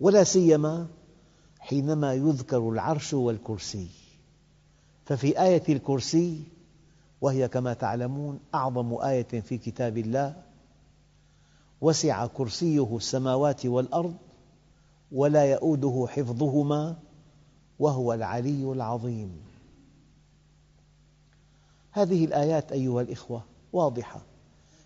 ولا 0.00 0.24
سيما 0.24 0.86
حينما 1.58 2.14
يذكر 2.14 2.68
العرش 2.70 3.14
والكرسي. 3.14 3.88
ففي 5.04 5.42
آية 5.42 5.62
الكرسي 5.68 6.42
وهي 7.20 7.48
كما 7.48 7.72
تعلمون 7.74 8.40
أعظم 8.54 8.94
آية 8.94 9.40
في 9.40 9.58
كتاب 9.58 9.98
الله 9.98 10.42
وسع 11.82 12.26
كرسيه 12.26 12.96
السماوات 12.96 13.66
والأرض 13.66 14.14
ولا 15.12 15.44
يؤوده 15.44 16.06
حفظهما 16.08 16.96
وهو 17.78 18.12
العلي 18.12 18.72
العظيم. 18.72 19.32
هذه 21.90 22.24
الآيات 22.24 22.72
أيها 22.72 23.02
الإخوة 23.02 23.44
واضحة 23.72 24.22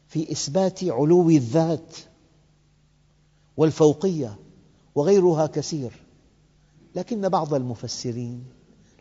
في 0.08 0.32
إثبات 0.32 0.84
علو 0.84 1.30
الذات 1.30 1.96
والفوقية 3.56 4.38
وغيرها 4.94 5.46
كثير 5.46 5.92
لكن 6.94 7.28
بعض 7.28 7.54
المفسرين 7.54 8.44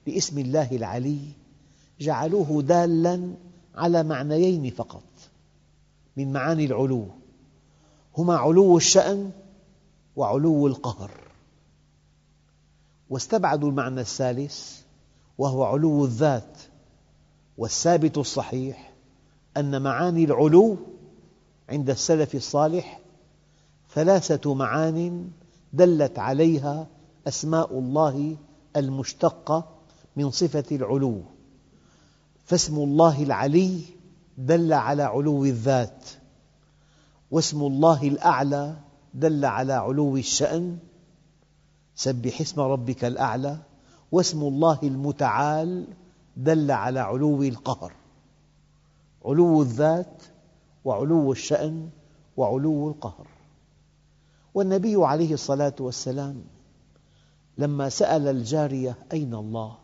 لاسم 0.07 0.39
الله 0.39 0.71
العلي 0.71 1.19
جعلوه 1.99 2.61
دالا 2.61 3.33
على 3.75 4.03
معنيين 4.03 4.69
فقط 4.69 5.03
من 6.17 6.33
معاني 6.33 6.65
العلو. 6.65 7.07
هما 8.17 8.35
علو 8.35 8.77
الشأن 8.77 9.31
وعلو 10.15 10.67
القهر. 10.67 11.11
واستبعدوا 13.09 13.69
المعنى 13.69 14.01
الثالث 14.01 14.81
وهو 15.37 15.63
علو 15.63 16.05
الذات 16.05 16.57
والثابت 17.57 18.17
الصحيح 18.17 18.93
أن 19.57 19.81
معاني 19.81 20.23
العلو 20.23 20.77
عند 21.69 21.89
السلف 21.89 22.35
الصالح 22.35 22.99
ثلاثة 23.93 24.53
معان 24.53 25.29
دلت 25.73 26.19
عليها 26.19 26.87
أسماء 27.27 27.79
الله 27.79 28.35
المشتقة 28.75 29.69
من 30.15 30.31
صفة 30.31 30.63
العلو. 30.71 31.21
فاسم 32.45 32.75
الله 32.75 33.23
العلي 33.23 33.81
دل 34.37 34.73
على 34.73 35.03
علو 35.03 35.45
الذات. 35.45 36.03
واسم 37.35 37.61
الله 37.61 38.07
الأعلى 38.07 38.75
دل 39.13 39.45
على 39.45 39.73
علو 39.73 40.17
الشأن. 40.17 40.77
سبح 41.95 42.41
اسم 42.41 42.61
ربك 42.61 43.05
الأعلى 43.05 43.57
واسم 44.11 44.43
الله 44.43 44.79
المتعال 44.83 45.87
دل 46.37 46.71
على 46.71 46.99
علو 46.99 47.43
القهر. 47.43 47.93
علو 49.25 49.61
الذات 49.61 50.23
وعلو 50.85 51.31
الشأن 51.31 51.89
وعلو 52.37 52.89
القهر. 52.89 53.27
والنبي 54.53 54.95
عليه 54.95 55.33
الصلاة 55.33 55.75
والسلام 55.79 56.43
لما 57.57 57.89
سأل 57.89 58.27
الجارية 58.27 58.97
أين 59.11 59.33
الله 59.33 59.77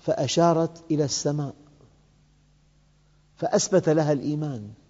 فأشارت 0.00 0.84
إلى 0.90 1.04
السماء 1.04 1.54
فأثبت 3.36 3.88
لها 3.88 4.12
الإيمان. 4.12 4.83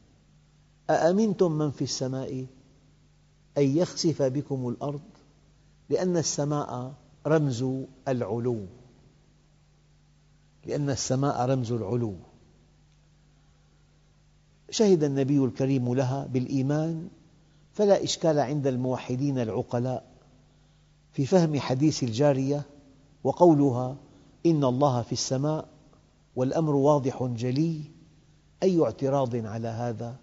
أأمنتم 0.90 1.52
من 1.52 1.70
في 1.70 1.82
السماء 1.82 2.46
أن 3.58 3.76
يخسف 3.76 4.22
بكم 4.22 4.68
الأرض؟ 4.68 5.00
لأن 5.90 6.16
السماء 6.16 6.94
رمز 7.26 7.64
العلو. 8.08 8.66
لأن 10.66 10.90
السماء 10.90 11.46
رمز 11.46 11.72
العلو. 11.72 12.14
شهد 14.70 15.04
النبي 15.04 15.44
الكريم 15.44 15.94
لها 15.94 16.26
بالإيمان 16.26 17.08
فلا 17.72 18.04
إشكال 18.04 18.38
عند 18.38 18.66
الموحدين 18.66 19.38
العقلاء 19.38 20.06
في 21.12 21.26
فهم 21.26 21.60
حديث 21.60 22.02
الجارية 22.02 22.62
وقولها 23.24 23.96
إن 24.46 24.64
الله 24.64 25.02
في 25.02 25.12
السماء 25.12 25.68
والأمر 26.36 26.74
واضح 26.74 27.22
جلي 27.22 27.80
أي 28.62 28.82
اعتراض 28.82 29.36
على 29.36 29.68
هذا؟ 29.68 30.16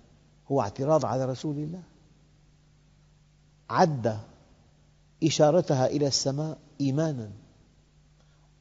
هو 0.52 0.62
اعتراض 0.62 1.06
على 1.06 1.26
رسول 1.26 1.58
الله؟ 1.58 1.84
عد 3.70 4.20
إشارتها 5.24 5.88
إلى 5.88 6.08
السماء 6.08 6.58
إيمانا. 6.82 7.32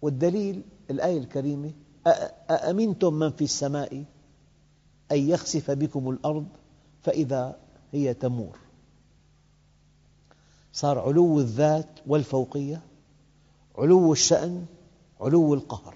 والدليل 0.03 0.63
الآية 0.91 1.19
الكريمة 1.19 1.73
أأمنتم 2.51 3.15
من 3.15 3.31
في 3.31 3.45
السماء 3.45 4.05
أن 5.13 5.29
يخسف 5.29 5.71
بكم 5.71 6.11
الأرض 6.11 6.47
فإذا 7.03 7.59
هي 7.93 8.15
تمور؟ 8.15 8.59
صار 10.73 10.99
علو 10.99 11.41
الذات 11.41 12.01
والفوقية 12.07 12.83
علو 13.79 14.13
الشأن 14.13 14.67
علو 15.21 15.55
القهر. 15.55 15.95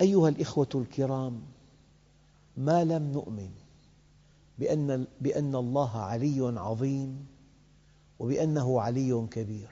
أيها 0.00 0.28
الإخوة 0.28 0.68
الكرام 0.74 1.53
ما 2.56 2.84
لم 2.84 3.12
نؤمن 3.12 3.50
بأن, 4.58 5.06
بأن 5.20 5.54
الله 5.54 5.98
علي 5.98 6.58
عظيم 6.60 7.26
وبأنه 8.18 8.80
علي 8.80 9.26
كبير. 9.30 9.68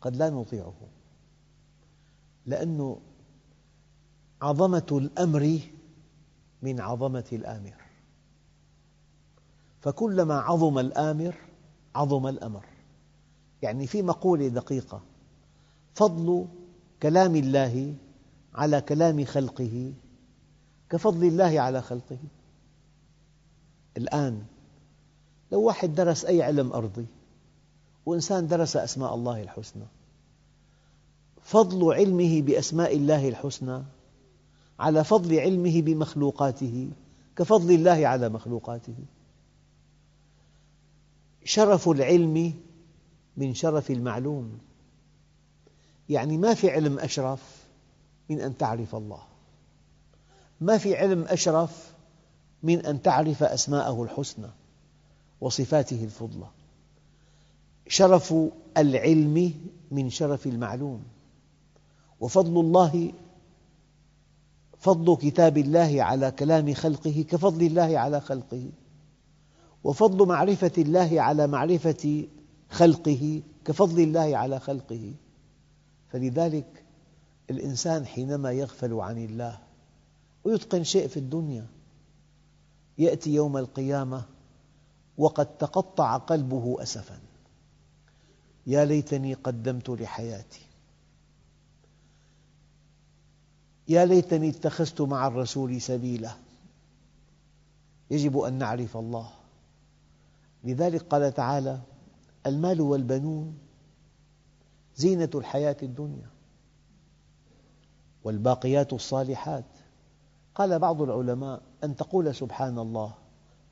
قد 0.00 0.16
لا 0.16 0.30
نطيعه. 0.30 0.88
لأن 2.46 2.96
عظمة 4.42 4.86
الأمر 4.92 5.60
من 6.62 6.80
عظمة 6.80 7.24
الآمر. 7.32 7.74
فكلما 9.80 10.34
عظم 10.34 10.78
الآمر 10.78 11.34
عظم 11.94 12.26
الأمر. 12.26 12.64
يعني 13.62 13.86
في 13.86 14.02
مقولة 14.02 14.48
دقيقة 14.48 15.02
فضل 15.94 16.46
كلام 17.02 17.36
الله 17.36 17.94
على 18.54 18.80
كلام 18.80 19.24
خلقه 19.24 19.92
كفضل 20.90 21.24
الله 21.24 21.60
على 21.60 21.82
خلقه. 21.82 22.18
الآن 23.96 24.42
لو 25.52 25.62
واحد 25.62 25.94
درس 25.94 26.24
أي 26.24 26.42
علم 26.42 26.72
أرضي 26.72 27.06
وإنسان 28.06 28.46
درس 28.46 28.76
أسماء 28.76 29.14
الله 29.14 29.42
الحسنى 29.42 29.84
فضل 31.42 31.94
علمه 31.94 32.42
بأسماء 32.42 32.96
الله 32.96 33.28
الحسنى 33.28 33.82
على 34.78 35.04
فضل 35.04 35.38
علمه 35.38 35.82
بمخلوقاته 35.82 36.90
كفضل 37.36 37.74
الله 37.74 38.06
على 38.06 38.28
مخلوقاته. 38.28 38.94
شرف 41.44 41.88
العلم 41.88 42.54
من 43.36 43.54
شرف 43.54 43.90
المعلوم. 43.90 44.58
يعني 46.08 46.38
ما 46.38 46.54
في 46.54 46.70
علم 46.70 46.98
أشرف 46.98 47.66
من 48.30 48.40
أن 48.40 48.56
تعرف 48.56 48.94
الله. 48.94 49.27
ما 50.60 50.78
في 50.78 50.96
علم 50.96 51.24
أشرف 51.28 51.94
من 52.62 52.86
أن 52.86 53.02
تعرف 53.02 53.42
أسماءه 53.42 54.02
الحسنى 54.02 54.50
وصفاته 55.40 56.04
الفضلى. 56.04 56.46
شرف 57.88 58.34
العلم 58.76 59.54
من 59.90 60.10
شرف 60.10 60.46
المعلوم. 60.46 61.02
وفضل 62.20 62.60
الله 62.60 63.12
فضل 64.78 65.16
كتاب 65.16 65.58
الله 65.58 66.02
على 66.02 66.30
كلام 66.30 66.74
خلقه 66.74 67.24
كفضل 67.28 67.66
الله 67.66 67.98
على 67.98 68.20
خلقه. 68.20 68.70
وفضل 69.84 70.28
معرفة 70.28 70.72
الله 70.78 71.20
على 71.20 71.46
معرفة 71.46 72.26
خلقه 72.70 73.42
كفضل 73.64 74.02
الله 74.02 74.36
على 74.36 74.60
خلقه. 74.60 75.14
فلذلك 76.08 76.84
الإنسان 77.50 78.06
حينما 78.06 78.52
يغفل 78.52 78.94
عن 78.94 79.24
الله 79.24 79.67
ويتقن 80.44 80.84
شيء 80.84 81.08
في 81.08 81.16
الدنيا. 81.16 81.66
يأتي 82.98 83.34
يوم 83.34 83.56
القيامة 83.56 84.24
وقد 85.18 85.58
تقطع 85.58 86.16
قلبه 86.16 86.82
أسفاً. 86.82 87.18
يا 88.66 88.84
ليتني 88.84 89.34
قدمت 89.34 89.90
لحياتي. 89.90 90.60
يا 93.88 94.04
ليتني 94.04 94.48
اتخذت 94.48 95.00
مع 95.00 95.26
الرسول 95.26 95.80
سبيلا. 95.80 96.32
يجب 98.10 98.38
أن 98.38 98.52
نعرف 98.52 98.96
الله. 98.96 99.30
لذلك 100.64 101.02
قال 101.02 101.34
تعالى 101.34 101.80
المال 102.46 102.80
والبنون 102.80 103.58
زينة 104.96 105.30
الحياة 105.34 105.76
الدنيا 105.82 106.30
والباقيات 108.24 108.92
الصالحات. 108.92 109.77
قال 110.58 110.78
بعض 110.78 111.02
العلماء 111.02 111.62
أن 111.84 111.96
تقول 111.96 112.34
سبحان 112.34 112.78
الله 112.78 113.14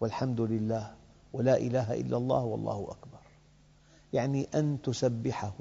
والحمد 0.01 0.41
لله 0.41 0.95
ولا 1.33 1.57
إله 1.57 1.95
إلا 1.95 2.17
الله 2.17 2.45
والله 2.45 2.87
أكبر. 2.91 3.19
يعني 4.13 4.49
أن 4.55 4.83
تسبحه 4.83 5.55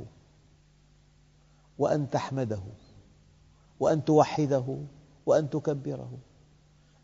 وأن 1.77 2.09
تحمده 2.09 2.63
وأن 3.79 4.05
توحده 4.05 4.77
وأن 5.25 5.49
تكبره. 5.49 6.11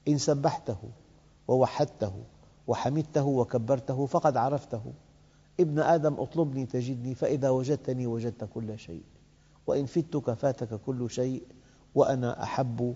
إن 0.07 0.17
سبحته 0.17 0.77
ووحدته 1.47 2.23
وحمدته 2.67 3.25
وكبرته 3.25 4.05
فقد 4.05 4.37
عرفته. 4.37 4.93
ابن 5.59 5.79
آدم 5.79 6.13
اطلبني 6.13 6.65
تجدني 6.65 7.15
فإذا 7.15 7.49
وجدتني 7.49 8.07
وجدت 8.07 8.43
كل 8.43 8.79
شيء. 8.79 9.03
وإن 9.67 9.85
فتك 9.85 10.33
فاتك 10.33 10.73
كل 10.73 11.09
شيء 11.09 11.43
وأنا 11.95 12.43
أحب 12.43 12.95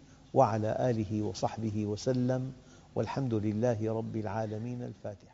وعلى 0.33 0.89
آله 0.89 1.21
وصحبه 1.21 1.85
وسلم 1.85 2.53
والحمد 2.95 3.33
لله 3.33 3.93
رب 3.93 4.15
العالمين 4.15 4.83
الفاتحة 4.83 5.30